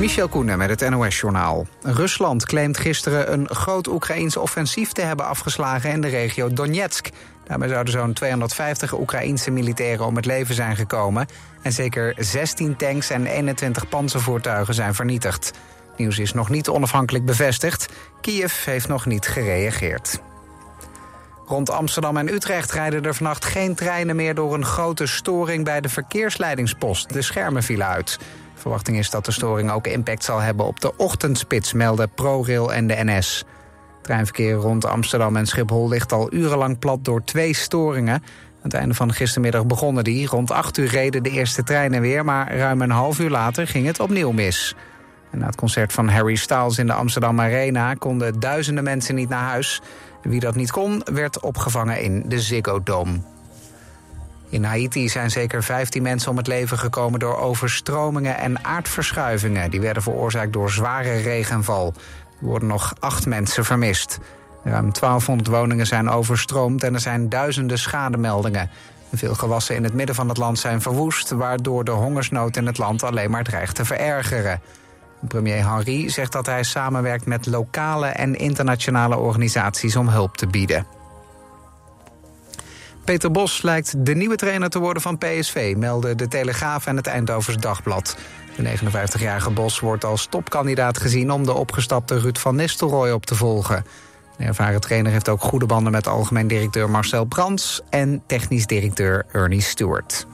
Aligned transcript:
Michel 0.00 0.28
Koenen 0.28 0.58
met 0.58 0.80
het 0.80 0.90
NOS-journaal. 0.90 1.66
Rusland 1.82 2.46
claimt 2.46 2.78
gisteren 2.78 3.32
een 3.32 3.48
groot 3.48 3.86
Oekraïns 3.86 4.36
offensief 4.36 4.92
te 4.92 5.00
hebben 5.00 5.26
afgeslagen 5.26 5.90
in 5.90 6.00
de 6.00 6.08
regio 6.08 6.52
Donetsk. 6.52 7.08
Daarbij 7.44 7.68
zouden 7.68 7.92
zo'n 7.92 8.12
250 8.12 8.98
Oekraïense 8.98 9.50
militairen 9.50 10.06
om 10.06 10.16
het 10.16 10.26
leven 10.26 10.54
zijn 10.54 10.76
gekomen. 10.76 11.26
En 11.62 11.72
zeker 11.72 12.14
16 12.18 12.76
tanks 12.76 13.10
en 13.10 13.26
21 13.26 13.88
panzervoertuigen 13.88 14.74
zijn 14.74 14.94
vernietigd. 14.94 15.50
Nieuws 15.96 16.18
is 16.18 16.32
nog 16.32 16.48
niet 16.48 16.68
onafhankelijk 16.68 17.24
bevestigd. 17.24 17.88
Kiev 18.20 18.64
heeft 18.64 18.88
nog 18.88 19.06
niet 19.06 19.26
gereageerd. 19.26 20.20
Rond 21.46 21.70
Amsterdam 21.70 22.16
en 22.16 22.32
Utrecht 22.32 22.72
rijden 22.72 23.04
er 23.04 23.14
vannacht 23.14 23.44
geen 23.44 23.74
treinen 23.74 24.16
meer 24.16 24.34
door 24.34 24.54
een 24.54 24.64
grote 24.64 25.06
storing 25.06 25.64
bij 25.64 25.80
de 25.80 25.88
verkeersleidingspost. 25.88 27.12
De 27.12 27.22
schermen 27.22 27.62
vielen 27.62 27.86
uit. 27.86 28.18
Verwachting 28.60 28.98
is 28.98 29.10
dat 29.10 29.24
de 29.24 29.32
storing 29.32 29.70
ook 29.70 29.86
impact 29.86 30.24
zal 30.24 30.38
hebben 30.38 30.66
op 30.66 30.80
de 30.80 30.96
ochtendspits, 30.96 31.72
melden 31.72 32.10
ProRail 32.14 32.72
en 32.72 32.86
de 32.86 32.94
NS. 33.04 33.44
Treinverkeer 34.02 34.52
rond 34.52 34.84
Amsterdam 34.84 35.36
en 35.36 35.46
Schiphol 35.46 35.88
ligt 35.88 36.12
al 36.12 36.32
urenlang 36.32 36.78
plat 36.78 37.04
door 37.04 37.24
twee 37.24 37.54
storingen. 37.54 38.14
Aan 38.14 38.22
het 38.62 38.74
einde 38.74 38.94
van 38.94 39.12
gistermiddag 39.12 39.66
begonnen 39.66 40.04
die. 40.04 40.26
Rond 40.26 40.50
8 40.50 40.78
uur 40.78 40.88
reden 40.88 41.22
de 41.22 41.30
eerste 41.30 41.62
treinen 41.62 42.00
weer, 42.00 42.24
maar 42.24 42.56
ruim 42.56 42.82
een 42.82 42.90
half 42.90 43.18
uur 43.18 43.30
later 43.30 43.66
ging 43.66 43.86
het 43.86 44.00
opnieuw 44.00 44.32
mis. 44.32 44.74
En 45.30 45.38
na 45.38 45.46
het 45.46 45.56
concert 45.56 45.92
van 45.92 46.08
Harry 46.08 46.34
Styles 46.34 46.78
in 46.78 46.86
de 46.86 46.92
Amsterdam 46.92 47.40
Arena 47.40 47.94
konden 47.94 48.40
duizenden 48.40 48.84
mensen 48.84 49.14
niet 49.14 49.28
naar 49.28 49.48
huis. 49.48 49.80
Wie 50.22 50.40
dat 50.40 50.54
niet 50.54 50.70
kon, 50.70 51.02
werd 51.12 51.40
opgevangen 51.40 52.00
in 52.00 52.22
de 52.26 52.40
Ziggo 52.40 52.82
Dome. 52.82 53.20
In 54.50 54.64
Haiti 54.64 55.08
zijn 55.08 55.30
zeker 55.30 55.62
15 55.62 56.02
mensen 56.02 56.30
om 56.30 56.36
het 56.36 56.46
leven 56.46 56.78
gekomen 56.78 57.20
door 57.20 57.36
overstromingen 57.38 58.38
en 58.38 58.64
aardverschuivingen. 58.64 59.70
Die 59.70 59.80
werden 59.80 60.02
veroorzaakt 60.02 60.52
door 60.52 60.70
zware 60.70 61.16
regenval. 61.16 61.92
Er 62.40 62.46
worden 62.46 62.68
nog 62.68 62.94
acht 62.98 63.26
mensen 63.26 63.64
vermist. 63.64 64.18
Ruim 64.64 64.92
1200 64.92 65.48
woningen 65.48 65.86
zijn 65.86 66.08
overstroomd 66.08 66.82
en 66.82 66.94
er 66.94 67.00
zijn 67.00 67.28
duizenden 67.28 67.78
schademeldingen. 67.78 68.70
Veel 69.12 69.34
gewassen 69.34 69.74
in 69.74 69.84
het 69.84 69.94
midden 69.94 70.14
van 70.14 70.28
het 70.28 70.36
land 70.36 70.58
zijn 70.58 70.80
verwoest, 70.80 71.30
waardoor 71.30 71.84
de 71.84 71.90
hongersnood 71.90 72.56
in 72.56 72.66
het 72.66 72.78
land 72.78 73.02
alleen 73.02 73.30
maar 73.30 73.44
dreigt 73.44 73.74
te 73.74 73.84
verergeren. 73.84 74.60
Premier 75.28 75.68
Henry 75.68 76.08
zegt 76.08 76.32
dat 76.32 76.46
hij 76.46 76.62
samenwerkt 76.62 77.26
met 77.26 77.46
lokale 77.46 78.06
en 78.06 78.34
internationale 78.34 79.16
organisaties 79.16 79.96
om 79.96 80.08
hulp 80.08 80.36
te 80.36 80.46
bieden. 80.46 80.99
Peter 83.10 83.30
Bos 83.30 83.62
lijkt 83.62 84.06
de 84.06 84.14
nieuwe 84.14 84.36
trainer 84.36 84.68
te 84.68 84.78
worden 84.78 85.02
van 85.02 85.18
PSV, 85.18 85.74
melden 85.76 86.16
de 86.16 86.28
Telegraaf 86.28 86.86
en 86.86 86.96
het 86.96 87.06
Eindhovens 87.06 87.56
Dagblad. 87.56 88.16
De 88.56 88.78
59-jarige 88.78 89.50
Bos 89.50 89.80
wordt 89.80 90.04
als 90.04 90.26
topkandidaat 90.26 90.98
gezien 90.98 91.30
om 91.30 91.44
de 91.44 91.52
opgestapte 91.52 92.18
Ruud 92.18 92.38
van 92.38 92.56
Nistelrooy 92.56 93.10
op 93.10 93.26
te 93.26 93.34
volgen. 93.34 93.84
De 94.36 94.44
ervaren 94.44 94.80
trainer 94.80 95.12
heeft 95.12 95.28
ook 95.28 95.40
goede 95.40 95.66
banden 95.66 95.92
met 95.92 96.06
algemeen 96.06 96.46
directeur 96.46 96.90
Marcel 96.90 97.24
Brands 97.24 97.80
en 97.88 98.22
technisch 98.26 98.66
directeur 98.66 99.26
Ernie 99.32 99.62
Stewart. 99.62 100.26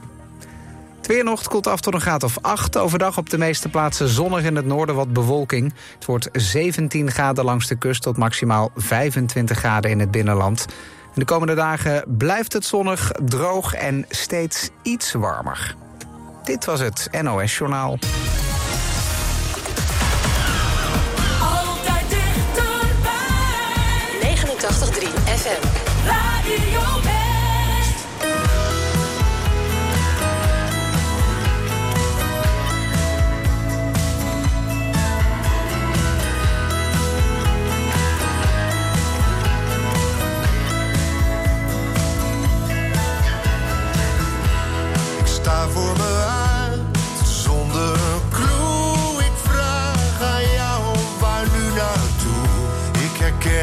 Het 0.96 1.06
weer 1.06 1.38
koelt 1.48 1.66
af 1.66 1.80
tot 1.80 1.94
een 1.94 2.00
graad 2.00 2.22
of 2.22 2.38
8. 2.40 2.76
Overdag 2.76 3.18
op 3.18 3.30
de 3.30 3.38
meeste 3.38 3.68
plaatsen 3.68 4.08
zonnig 4.08 4.44
in 4.44 4.56
het 4.56 4.66
noorden 4.66 4.94
wat 4.94 5.12
bewolking. 5.12 5.72
Het 5.94 6.04
wordt 6.04 6.28
17 6.32 7.10
graden 7.10 7.44
langs 7.44 7.66
de 7.66 7.76
kust 7.76 8.02
tot 8.02 8.16
maximaal 8.16 8.70
25 8.74 9.58
graden 9.58 9.90
in 9.90 10.00
het 10.00 10.10
binnenland. 10.10 10.66
De 11.16 11.24
komende 11.24 11.54
dagen 11.54 12.04
blijft 12.06 12.52
het 12.52 12.64
zonnig, 12.64 13.12
droog 13.24 13.74
en 13.74 14.04
steeds 14.08 14.70
iets 14.82 15.12
warmer. 15.12 15.74
Dit 16.44 16.64
was 16.64 16.80
het 16.80 17.08
NOS 17.22 17.58
Journaal. 17.58 17.98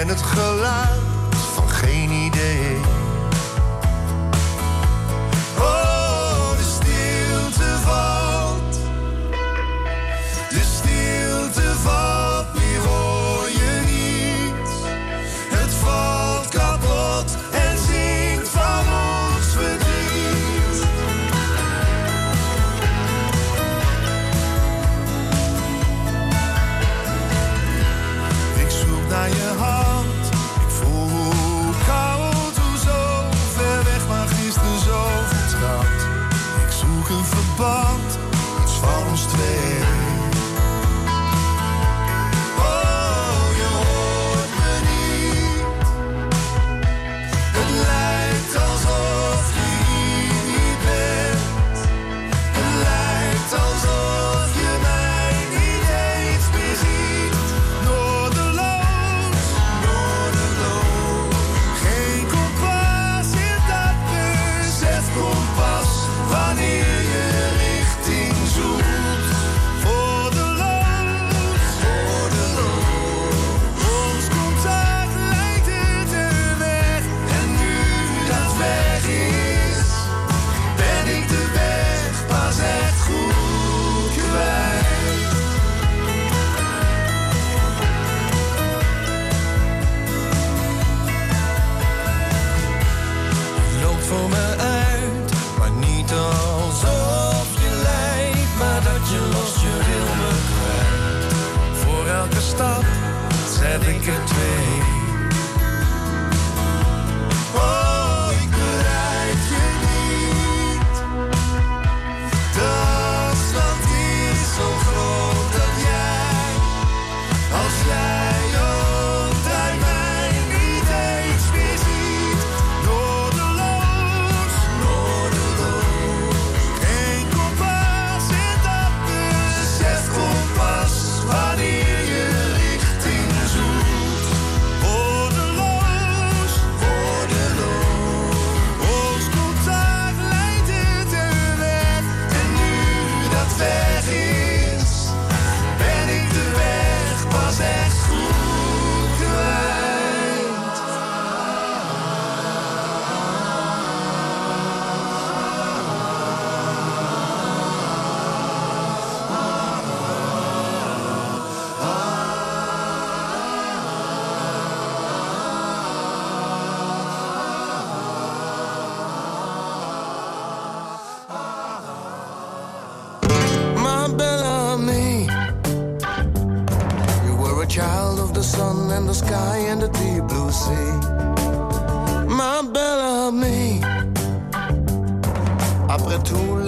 Herken 0.03 0.17
het 0.17 0.25
geluid 0.25 1.12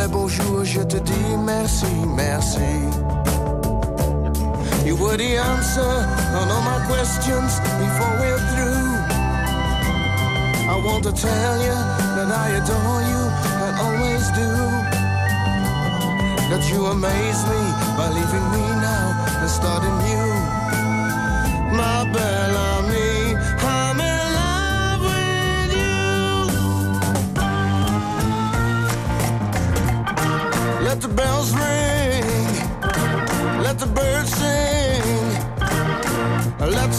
les 0.06 0.12
beaux 0.12 0.28
jours, 0.28 0.64
je 0.64 0.82
te 0.82 0.98
dis 0.98 1.38
merci, 1.46 1.94
merci. 2.16 2.72
You 4.86 4.96
were 4.98 5.18
the 5.18 5.38
answer 5.38 5.94
on 6.40 6.46
all 6.54 6.64
my 6.74 6.80
questions 6.88 7.52
before 7.82 8.14
we're 8.22 8.44
through. 8.52 8.88
I 10.74 10.76
want 10.86 11.04
to 11.06 11.12
tell 11.12 11.56
you 11.68 11.78
that 12.16 12.30
I 12.44 12.48
adore 12.60 13.02
you 13.12 13.24
and 13.66 13.74
always 13.86 14.24
do. 14.42 14.52
That 16.50 16.64
you 16.72 16.86
amaze 16.86 17.42
me 17.52 17.64
by 17.98 18.08
leaving 18.18 18.48
me 18.56 18.66
now 18.90 19.08
and 19.42 19.50
starting 19.50 19.98
new. 20.08 20.30
My 21.78 22.10
belle 22.14 22.35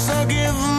forgive 0.06 0.26
give 0.28 0.75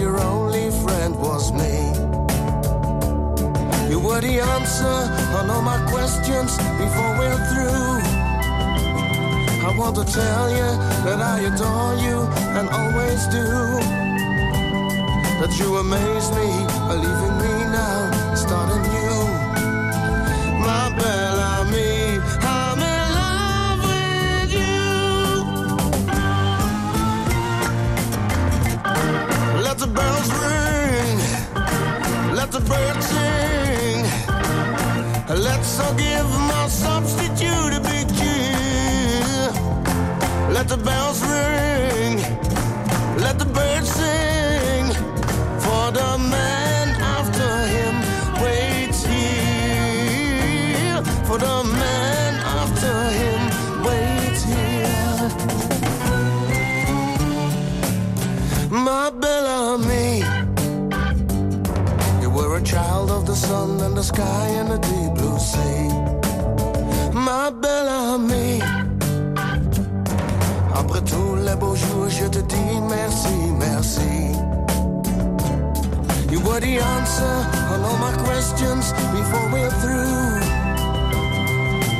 your 0.00 0.20
only 0.20 0.70
friend 0.82 1.16
was 1.16 1.52
me. 1.52 1.74
You 3.90 3.98
were 3.98 4.20
the 4.20 4.40
answer 4.40 4.98
on 5.36 5.50
all 5.50 5.62
my 5.62 5.78
questions 5.90 6.56
before 6.82 7.12
we're 7.18 7.42
through. 7.50 7.98
I 9.66 9.74
want 9.76 9.96
to 9.96 10.04
tell 10.04 10.50
you 10.50 10.68
that 11.06 11.20
I 11.20 11.40
adore 11.50 11.94
you 12.06 12.18
and 12.56 12.68
always 12.68 13.26
do. 13.26 13.46
That 15.40 15.56
you 15.58 15.76
amaze 15.76 16.30
me 16.30 16.48
by 16.86 16.94
leaving 16.94 17.36
me 17.42 17.57
Let's 35.30 35.78
all 35.80 35.94
give 35.94 36.28
my 36.52 36.68
substitute 36.68 37.72
a 37.74 37.80
big 37.80 38.08
cheer. 38.16 39.52
Let 40.50 40.68
the 40.68 40.76
sky 64.08 64.46
and 64.60 64.68
the 64.72 64.78
deep 64.88 65.10
blue 65.16 65.38
sea. 65.50 65.88
Ma 67.26 67.50
belle 67.62 67.90
amie, 68.12 68.60
après 70.80 71.02
tous 71.12 71.34
les 71.46 71.56
beaux 71.56 71.76
jours, 71.76 72.08
je 72.08 72.26
te 72.26 72.40
dis 72.52 72.74
merci, 72.96 73.36
merci. 73.66 74.14
You 76.32 76.40
were 76.46 76.60
the 76.60 76.74
answer 76.96 77.36
on 77.72 77.78
all 77.88 77.98
my 78.06 78.14
questions 78.26 78.84
before 79.16 79.46
we're 79.52 79.74
through. 79.82 80.38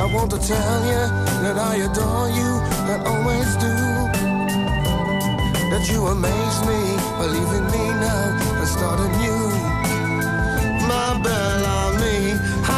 I 0.02 0.06
want 0.14 0.30
to 0.36 0.40
tell 0.54 0.80
you 0.92 1.02
that 1.44 1.56
I 1.70 1.74
adore 1.88 2.28
you 2.40 2.50
and 2.92 3.00
always 3.12 3.48
do. 3.66 3.74
That 5.72 5.84
you 5.90 6.00
amaze 6.14 6.58
me 6.70 6.80
by 7.18 7.26
leaving 7.36 7.66
me 7.74 7.84
now 8.06 8.26
and 8.60 8.68
starting 8.76 9.12
new. 9.22 9.44
My 10.90 11.08
belle 11.24 11.47
me. 12.00 12.77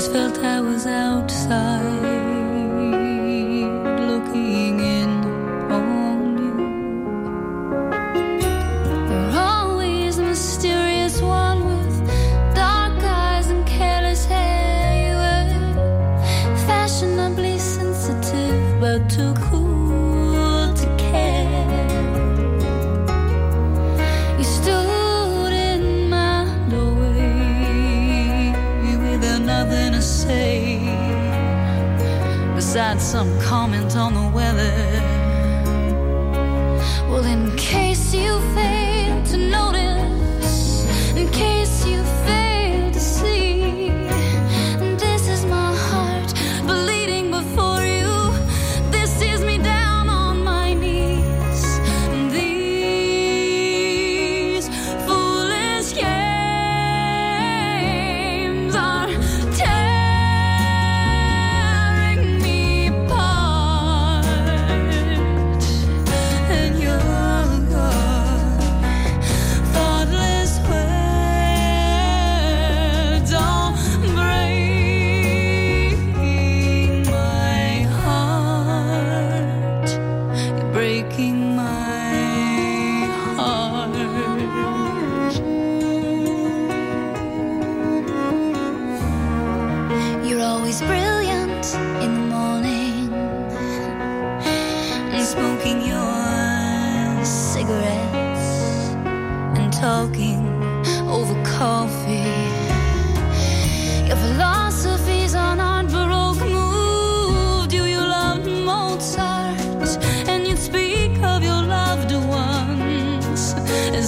Always 0.00 0.14
felt 0.14 0.38
I 0.42 0.62
was 0.62 0.86
outside 0.86 1.99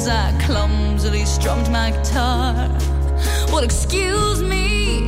as 0.02 0.08
I 0.08 0.36
clumsily 0.46 1.24
strummed 1.24 1.70
my 1.70 1.92
guitar. 1.92 2.68
Well, 3.52 3.62
excuse 3.62 4.42
me, 4.42 5.06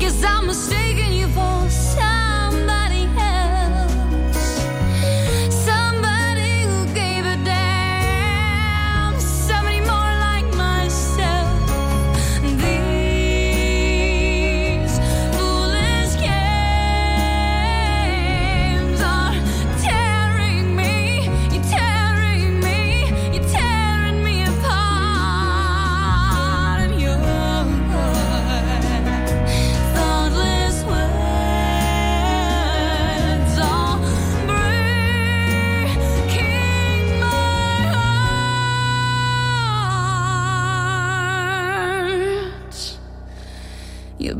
guess 0.00 0.24
I'm 0.24 0.46
mistaken 0.46 0.87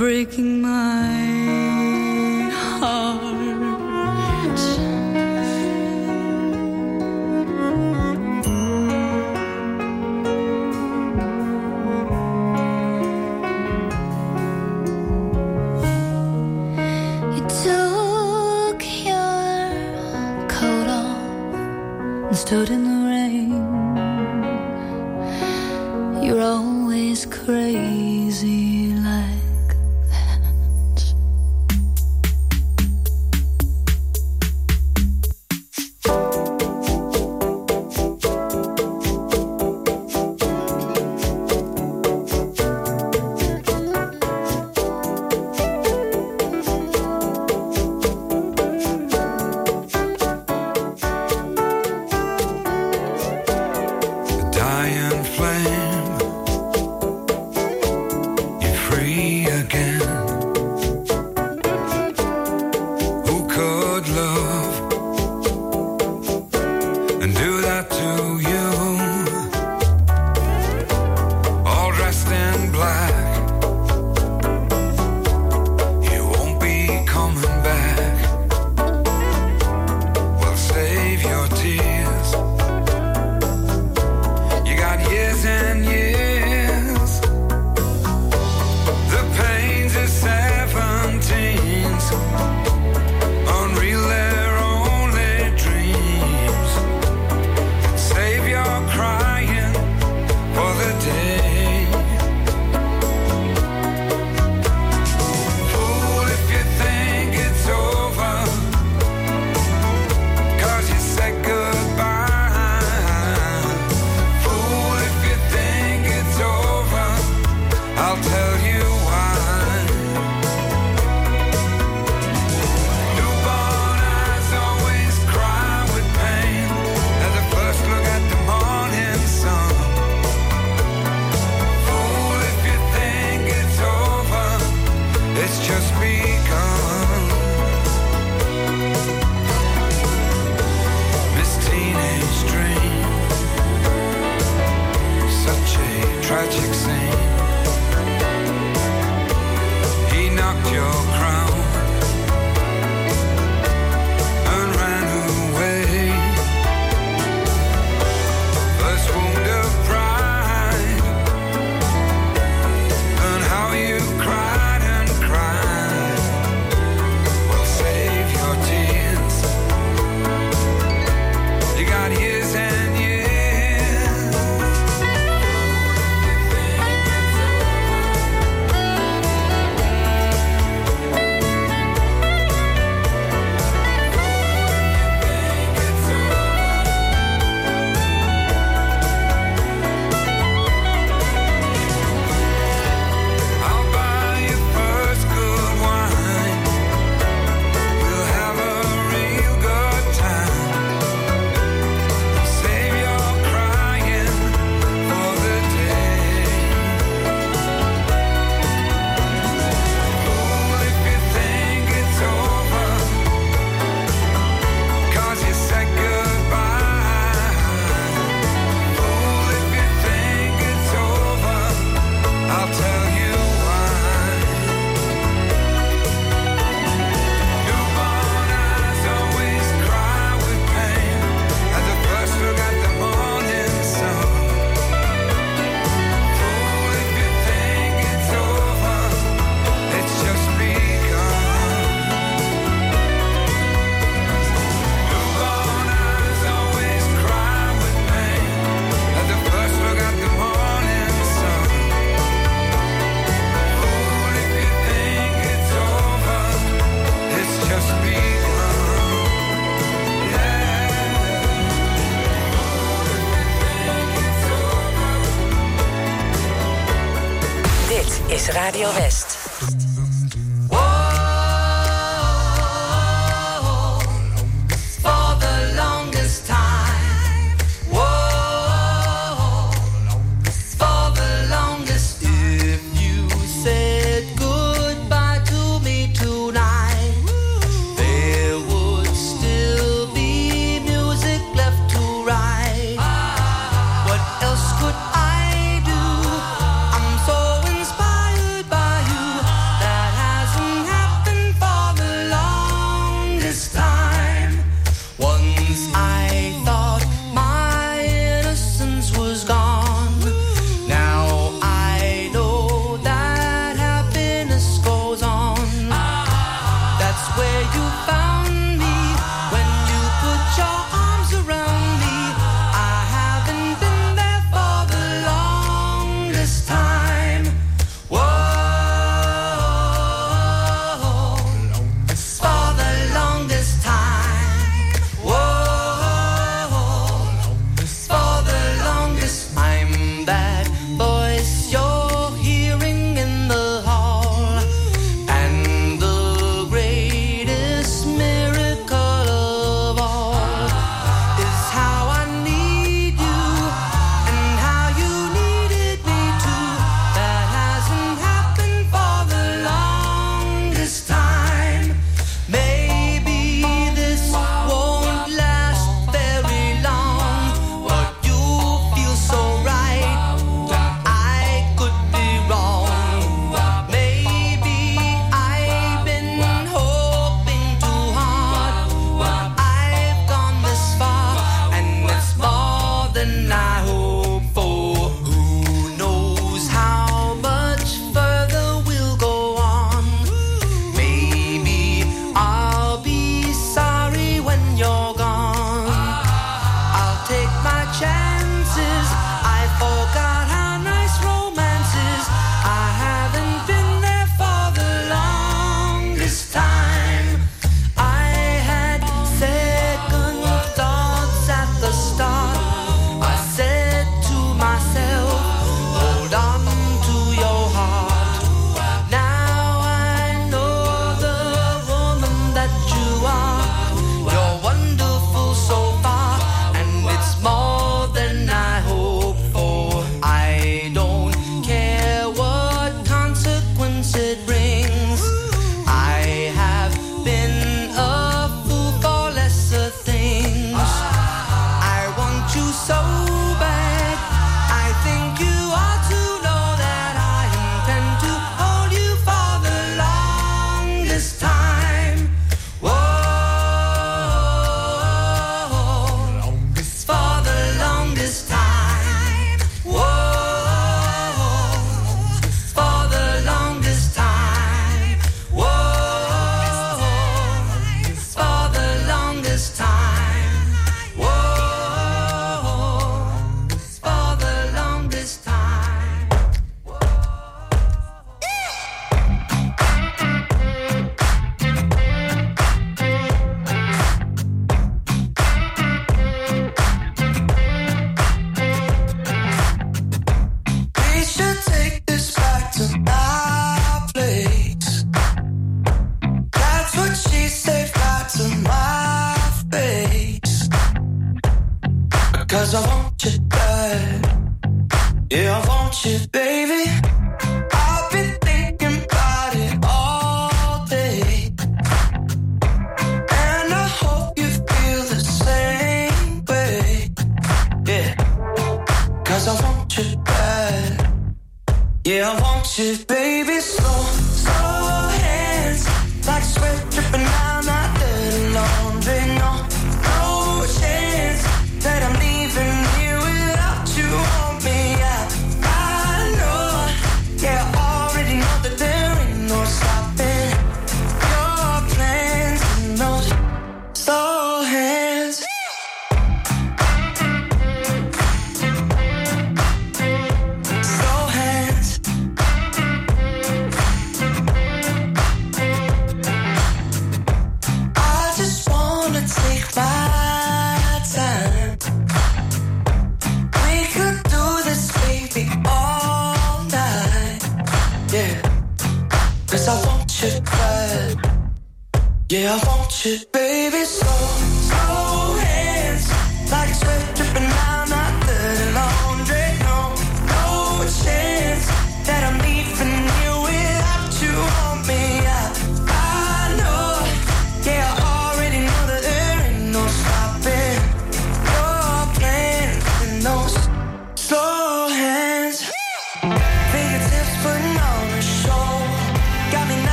breaking 0.00 0.62
my 0.62 1.12
heart. 2.48 3.20
You 17.34 17.42
took 17.62 18.80
your 19.04 20.48
coat 20.48 20.88
off 20.88 21.54
and 22.28 22.36
stood 22.38 22.70
in 22.70 22.89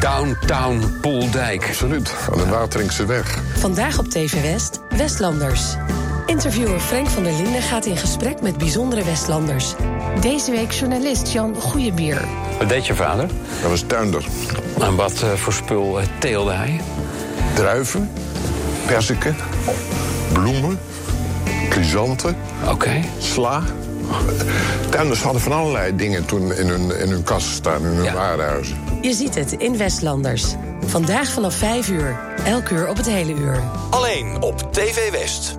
Downtown 0.00 0.98
Pooldijk. 1.00 1.66
Absoluut, 1.66 2.14
aan 2.32 2.38
de 2.38 2.46
Wateringse 2.46 3.06
weg. 3.06 3.38
Vandaag 3.58 3.98
op 3.98 4.08
TV 4.08 4.42
West, 4.42 4.80
Westlanders. 4.88 5.62
Interviewer 6.26 6.80
Frank 6.80 7.08
van 7.08 7.22
der 7.22 7.32
Linden 7.32 7.62
gaat 7.62 7.86
in 7.86 7.96
gesprek 7.96 8.40
met 8.40 8.58
bijzondere 8.58 9.04
Westlanders. 9.04 9.74
Deze 10.20 10.50
week 10.50 10.72
journalist 10.72 11.32
Jan 11.32 11.54
Goeiebier. 11.54 12.24
Wat 12.58 12.68
deed 12.68 12.86
je 12.86 12.94
vader? 12.94 13.26
Dat 13.60 13.70
was 13.70 13.84
tuinder. 13.86 14.24
En 14.80 14.96
wat 14.96 15.22
eh, 15.22 15.32
voor 15.32 15.52
spul 15.52 16.00
eh, 16.00 16.06
teelde 16.18 16.52
hij? 16.52 16.80
Druiven, 17.54 18.10
perziken, 18.86 19.36
bloemen, 20.32 20.78
chrysanten, 21.68 22.36
okay. 22.70 23.08
sla. 23.18 23.62
Tuinders 24.90 25.22
hadden 25.22 25.42
van 25.42 25.52
allerlei 25.52 25.96
dingen 25.96 26.24
toen 26.24 26.52
in 26.52 26.68
hun, 26.68 26.98
in 27.00 27.08
hun 27.08 27.22
kast 27.22 27.48
staan, 27.48 27.80
in 27.80 27.86
hun 27.86 28.04
ja. 28.04 28.14
warenhuizen. 28.14 28.87
Je 29.00 29.12
ziet 29.12 29.34
het 29.34 29.52
in 29.52 29.76
Westlanders. 29.76 30.54
Vandaag 30.86 31.28
vanaf 31.28 31.54
5 31.54 31.88
uur, 31.88 32.18
elk 32.44 32.68
uur 32.68 32.88
op 32.88 32.96
het 32.96 33.06
hele 33.06 33.32
uur. 33.32 33.62
Alleen 33.90 34.42
op 34.42 34.72
TV 34.72 35.10
West. 35.10 35.58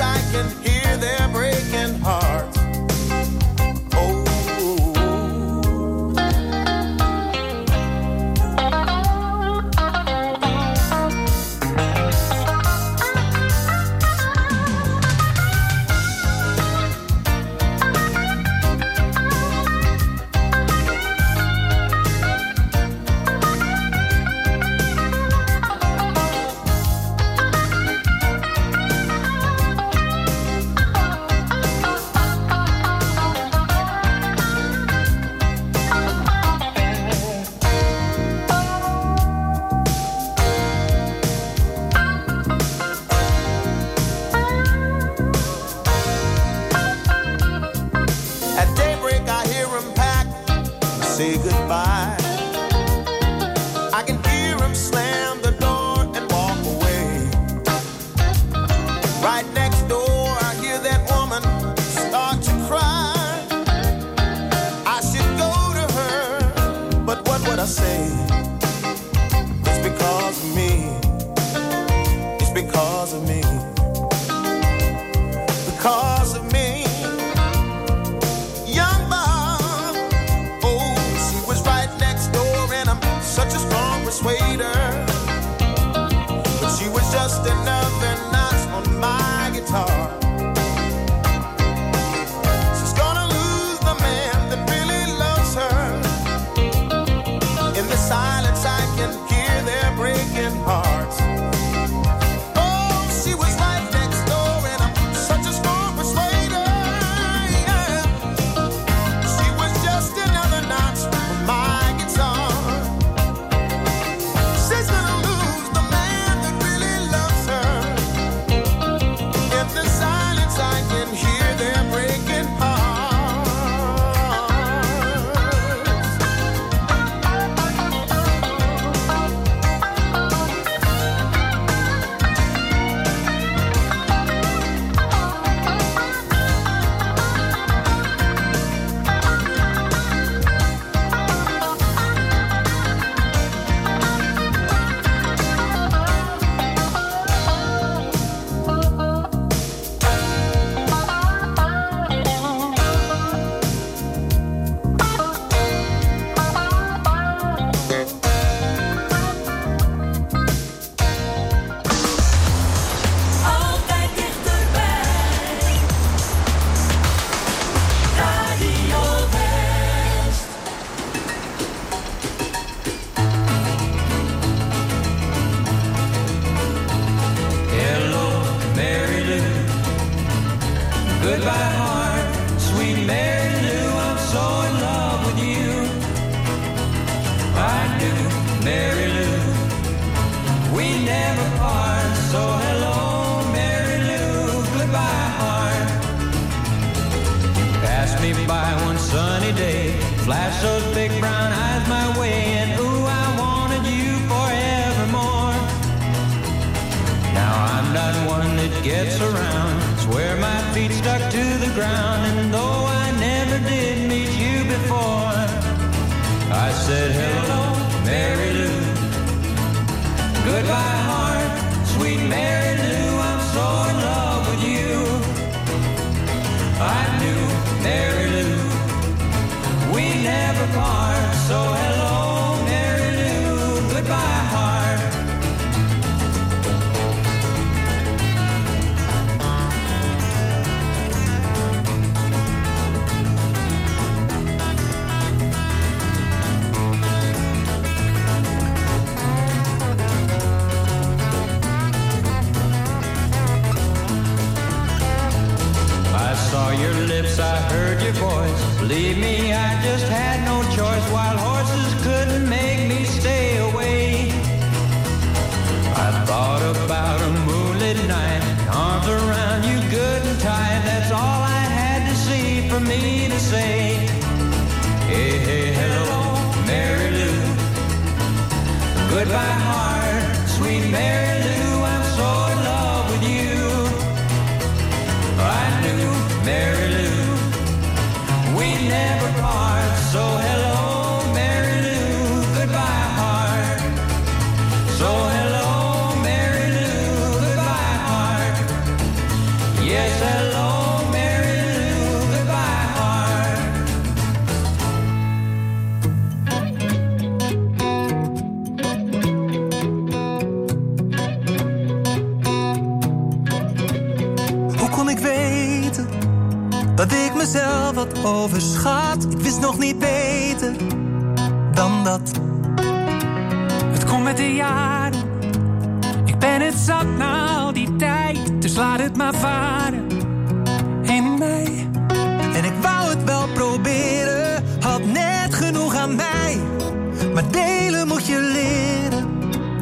I 0.00 0.20
can 0.30 0.50
hear 0.62 0.75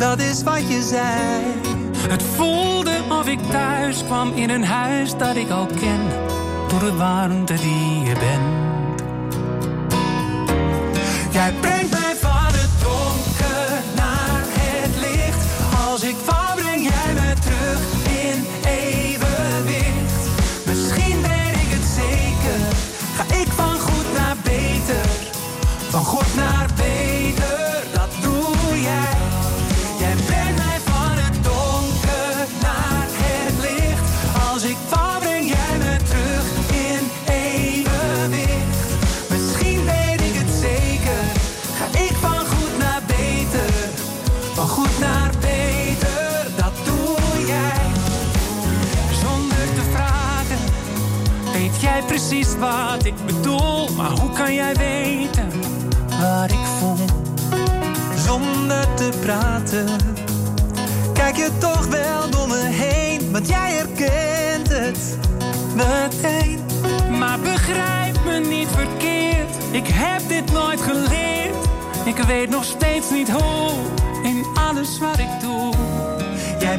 dat 0.05 0.21
is 0.21 0.43
wat 0.43 0.69
je 0.69 0.83
zei. 0.83 1.43
Het 2.09 2.23
voelde 2.23 2.97
of 3.09 3.27
ik 3.29 3.39
thuis 3.51 4.05
kwam 4.05 4.33
in 4.35 4.51
een 4.51 4.65
huis 4.65 5.17
dat 5.17 5.37
ik 5.37 5.51
al 5.51 5.67
ken, 5.67 6.01
door 6.69 6.81
de 6.81 6.93
warmte 6.97 7.55
die 7.55 8.01
je 8.01 8.13
bent. 8.13 9.03
Jij 11.33 11.53
brengt 11.61 11.84
Maar 53.97 54.11
hoe 54.11 54.31
kan 54.31 54.55
jij 54.55 54.75
weten 54.75 55.49
waar 56.21 56.51
ik 56.51 56.67
voel? 56.79 56.97
Zonder 58.27 58.95
te 58.95 59.09
praten, 59.21 59.87
kijk 61.13 61.37
je 61.37 61.51
toch 61.59 61.87
wel 61.87 62.31
door 62.31 62.49
me 62.49 62.63
heen, 62.63 63.33
want 63.33 63.49
jij 63.49 63.73
herkent 63.73 64.69
het 64.69 65.19
meteen. 65.75 66.61
Maar 67.19 67.39
begrijp 67.41 68.25
me 68.25 68.39
niet 68.39 68.69
verkeerd, 68.69 69.57
ik 69.71 69.87
heb 69.87 70.29
dit 70.29 70.53
nooit 70.53 70.81
geleerd. 70.81 71.55
Ik 72.05 72.17
weet 72.17 72.51
nog 72.51 72.65
steeds 72.65 73.11
niet 73.11 73.31
hoe 73.31 73.71
in 74.23 74.45
alles 74.55 74.99
wat 74.99 75.19
ik 75.19 75.41
doe. 75.41 75.73
Jij 76.59 76.79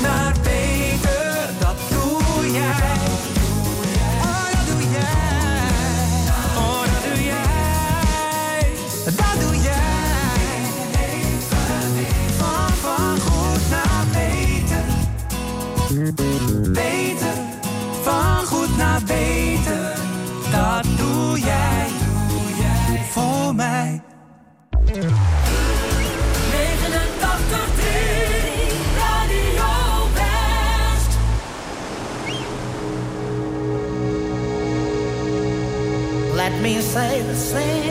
naar 0.00 0.34
beter. 0.42 1.48
Dat 1.58 1.76
doe 1.90 2.52
jij. 2.52 2.96
Oh, 4.22 4.44
dat 4.52 4.66
doe 4.66 4.90
jij. 4.90 5.68
Oh, 6.56 6.80
dat 6.80 7.14
doe 7.14 7.24
jij. 7.24 8.72
Dat 9.04 9.40
doe 9.40 9.56
jij. 9.62 9.80
Van, 12.36 12.72
van 12.72 13.20
goed 13.20 13.70
naar 13.70 14.04
beter. 14.12 14.84
Beter. 16.72 17.34
Van 18.02 18.46
goed 18.46 18.76
naar 18.76 19.02
beter. 19.06 19.96
Dat 20.50 20.84
doe 20.96 21.38
jij. 21.38 21.88
Voor 23.10 23.54
mij. 23.54 24.01
say 36.92 37.22
the 37.22 37.34
same. 37.34 37.81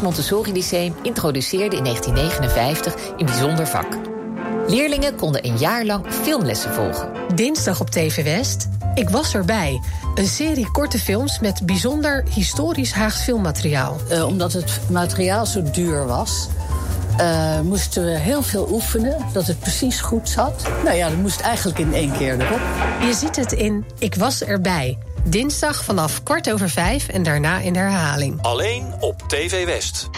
Het 0.00 0.08
Montessori 0.08 0.52
Lyceum 0.52 0.94
introduceerde 1.02 1.76
in 1.76 1.84
1959 1.84 2.94
een 3.16 3.26
bijzonder 3.26 3.66
vak. 3.66 3.86
Leerlingen 4.66 5.16
konden 5.16 5.46
een 5.46 5.58
jaar 5.58 5.84
lang 5.84 6.06
filmlessen 6.08 6.72
volgen. 6.72 7.12
Dinsdag 7.34 7.80
op 7.80 7.90
TV 7.90 8.24
West, 8.24 8.68
Ik 8.94 9.08
was 9.08 9.34
erbij. 9.34 9.80
Een 10.14 10.26
serie 10.26 10.70
korte 10.70 10.98
films 10.98 11.40
met 11.40 11.66
bijzonder 11.66 12.24
historisch 12.34 12.92
Haags 12.92 13.22
filmmateriaal. 13.22 13.96
Eh, 14.08 14.26
omdat 14.26 14.52
het 14.52 14.80
materiaal 14.90 15.46
zo 15.46 15.62
duur 15.62 16.06
was, 16.06 16.48
eh, 17.16 17.60
moesten 17.60 18.04
we 18.04 18.18
heel 18.18 18.42
veel 18.42 18.68
oefenen, 18.70 19.16
dat 19.32 19.46
het 19.46 19.58
precies 19.58 20.00
goed 20.00 20.28
zat. 20.28 20.68
Nou 20.84 20.96
ja, 20.96 21.08
dat 21.08 21.18
moest 21.18 21.40
eigenlijk 21.40 21.78
in 21.78 21.94
één 21.94 22.12
keer 22.12 22.40
erop. 22.40 22.60
Je 23.00 23.14
ziet 23.14 23.36
het 23.36 23.52
in 23.52 23.84
Ik 23.98 24.14
was 24.14 24.42
erbij. 24.42 24.98
Dinsdag 25.24 25.84
vanaf 25.84 26.22
kort 26.22 26.52
over 26.52 26.70
vijf 26.70 27.08
en 27.08 27.22
daarna 27.22 27.58
in 27.58 27.76
herhaling. 27.76 28.42
Alleen 28.42 28.94
op 29.00 29.22
TV 29.28 29.64
West. 29.64 30.08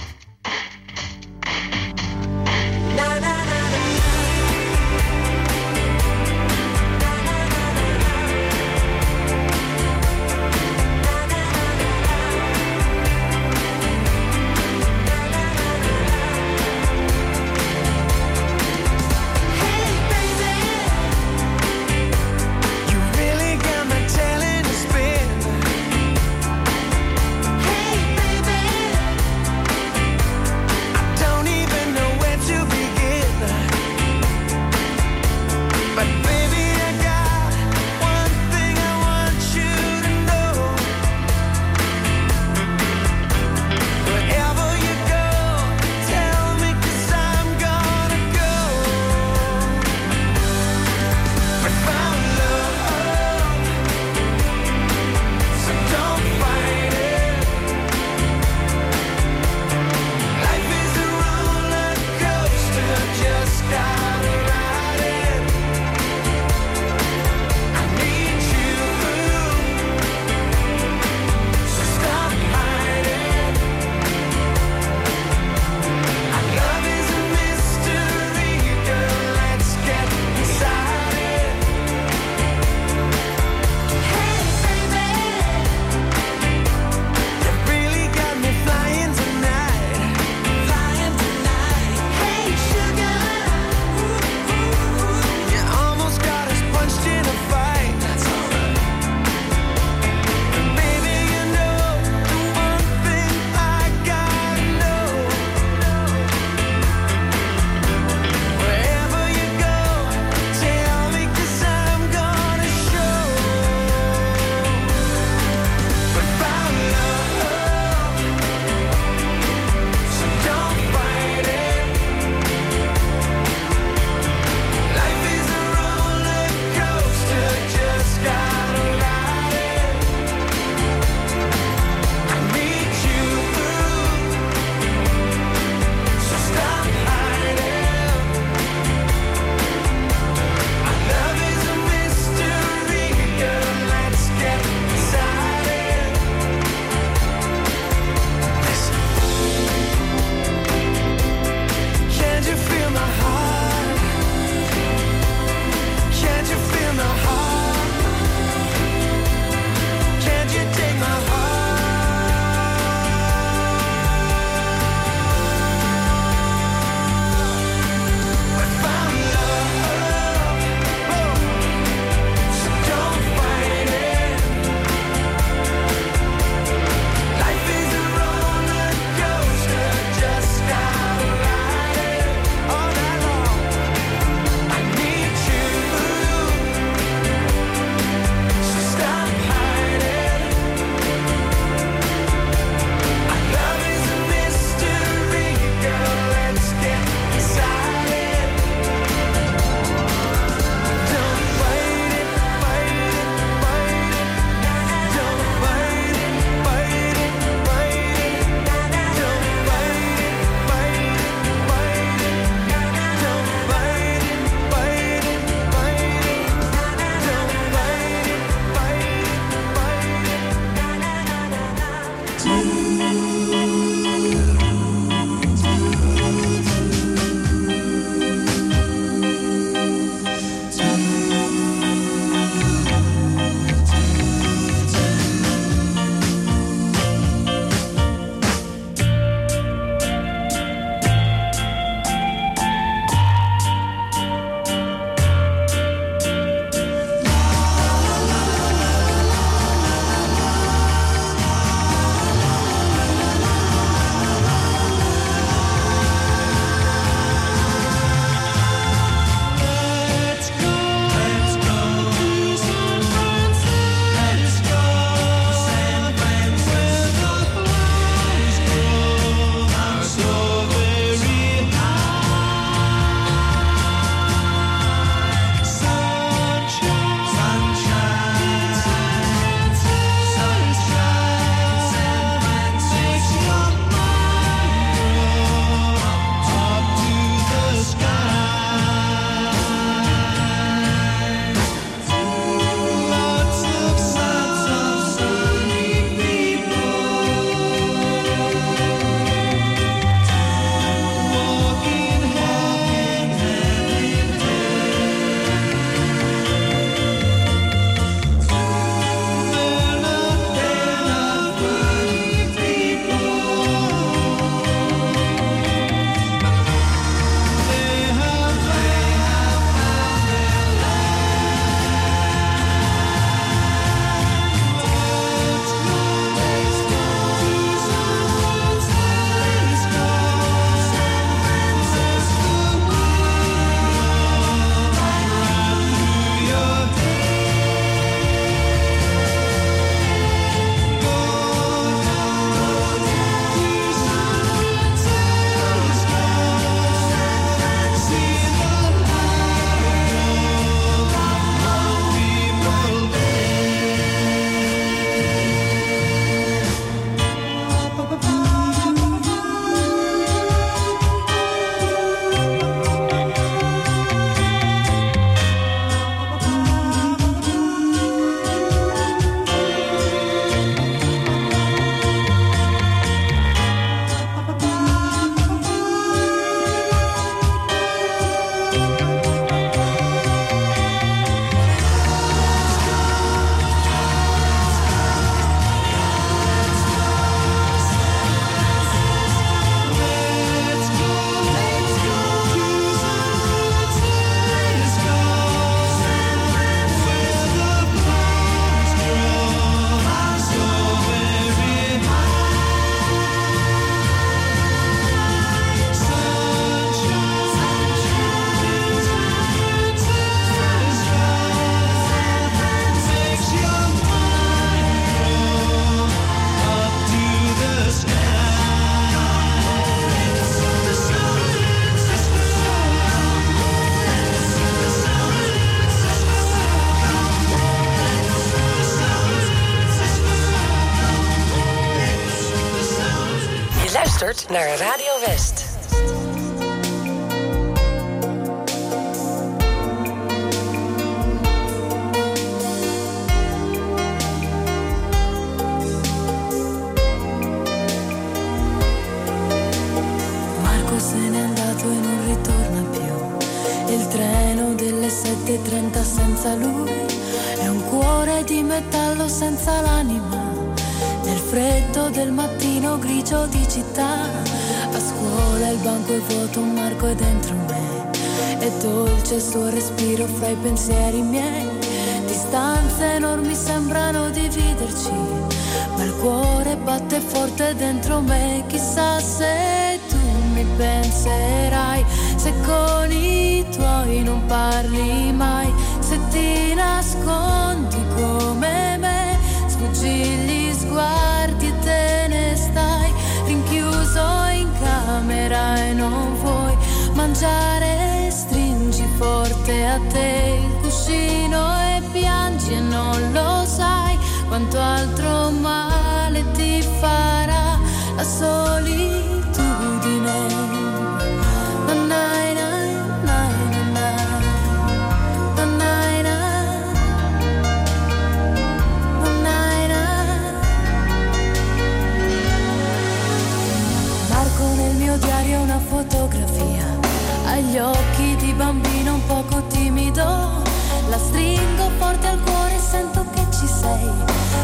agli 527.72 527.78
occhi 527.78 528.36
di 528.36 528.53
bambino 528.53 529.14
un 529.14 529.26
poco 529.26 529.62
timido, 529.68 530.22
la 530.22 531.18
stringo 531.18 531.90
forte 531.99 532.26
al 532.26 532.43
cuore 532.43 532.74
e 532.74 532.78
sento 532.78 533.24
che 533.32 533.47
ci 533.51 533.66
sei, 533.66 534.11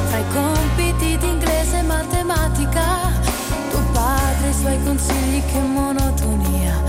fra 0.09 0.19
i 0.19 0.25
compiti 0.33 1.17
di 1.17 1.29
inglese 1.29 1.79
e 1.79 1.83
matematica 1.83 3.08
padre, 4.39 4.49
i 4.51 4.55
suoi 4.55 4.83
consigli, 4.85 5.43
che 5.45 5.59
monotonia. 5.59 6.83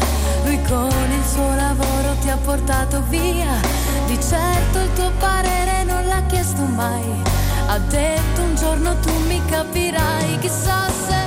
Lui 0.46 0.62
con 0.64 1.12
il 1.12 1.26
suo 1.26 1.56
lavoro 1.56 2.16
ti 2.22 2.30
ha 2.30 2.38
portato 2.38 3.02
via. 3.10 3.60
Di 4.08 4.16
certo 4.16 4.80
il 4.80 4.94
tuo 4.94 5.12
parere 5.20 5.84
non 5.84 6.06
l'ha 6.08 6.24
chiesto 6.28 6.62
mai. 6.64 7.22
Ha 7.68 7.78
detto 7.80 8.42
un 8.42 8.56
giorno 8.56 8.96
tu 9.00 9.12
mi 9.28 9.42
capirai, 9.46 10.40
chissà 10.40 10.90
se 10.90 11.19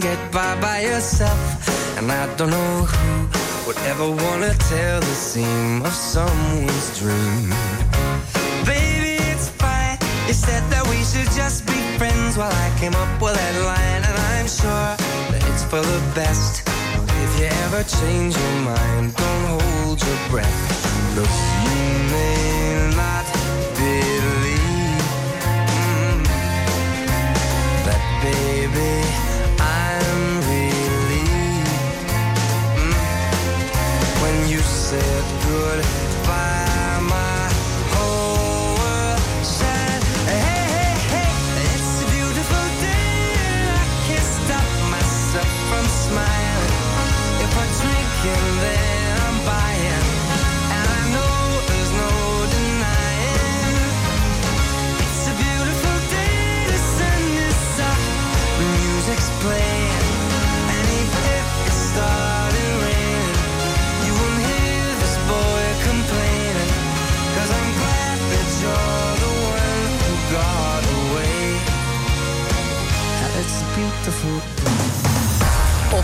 couldn't 0.00 0.16
get 0.16 0.32
by 0.32 0.60
by 0.60 0.80
yourself. 0.80 1.98
And 1.98 2.10
I 2.10 2.34
don't 2.36 2.50
know 2.50 2.84
who 2.84 3.66
would 3.66 3.78
ever 3.90 4.08
wanna 4.10 4.52
tell 4.68 5.00
the 5.00 5.14
seam 5.14 5.82
of 5.82 5.92
someone's 5.92 6.98
dream. 6.98 7.50
Baby, 8.64 9.16
it's 9.32 9.48
fine. 9.48 9.98
You 10.26 10.34
said 10.34 10.62
that 10.70 10.84
we 10.88 10.98
should 11.04 11.30
just 11.32 11.66
be 11.66 11.78
friends 11.98 12.36
while 12.36 12.52
I 12.52 12.68
came 12.78 12.94
up 12.94 13.22
with 13.22 13.34
that 13.34 13.56
line. 13.64 14.02
And 14.08 14.16
I'm 14.34 14.48
sure 14.48 14.90
that 15.30 15.42
it's 15.50 15.64
for 15.64 15.80
the 15.80 16.00
best. 16.14 16.64
But 16.96 17.16
If 17.24 17.40
you 17.40 17.46
ever 17.64 17.82
change 18.00 18.36
your 18.36 18.56
mind, 18.72 19.14
don't 19.16 19.44
hold 19.54 19.98
your 20.08 20.20
breath. 20.30 20.60
Look, 21.16 21.32
you 21.64 21.88
may 22.12 22.65
said 34.86 35.42
good 35.48 36.05